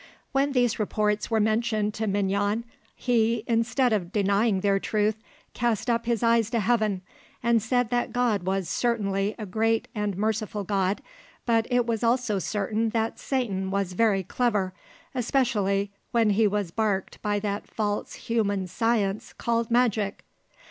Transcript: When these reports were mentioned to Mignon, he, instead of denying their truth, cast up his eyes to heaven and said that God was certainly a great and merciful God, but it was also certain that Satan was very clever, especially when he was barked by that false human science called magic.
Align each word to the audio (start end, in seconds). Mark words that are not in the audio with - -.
When 0.31 0.53
these 0.53 0.79
reports 0.79 1.29
were 1.29 1.39
mentioned 1.39 1.93
to 1.93 2.07
Mignon, 2.07 2.63
he, 2.95 3.43
instead 3.45 3.93
of 3.93 4.11
denying 4.11 4.61
their 4.61 4.79
truth, 4.79 5.17
cast 5.53 5.91
up 5.91 6.07
his 6.07 6.23
eyes 6.23 6.49
to 6.49 6.59
heaven 6.59 7.03
and 7.43 7.61
said 7.61 7.91
that 7.91 8.11
God 8.11 8.41
was 8.41 8.67
certainly 8.67 9.35
a 9.37 9.45
great 9.45 9.87
and 9.93 10.17
merciful 10.17 10.63
God, 10.63 11.03
but 11.45 11.67
it 11.69 11.85
was 11.85 12.03
also 12.03 12.39
certain 12.39 12.89
that 12.89 13.19
Satan 13.19 13.69
was 13.69 13.93
very 13.93 14.23
clever, 14.23 14.73
especially 15.13 15.91
when 16.09 16.31
he 16.31 16.47
was 16.47 16.71
barked 16.71 17.21
by 17.21 17.37
that 17.37 17.67
false 17.67 18.13
human 18.15 18.65
science 18.65 19.33
called 19.33 19.69
magic. 19.69 20.23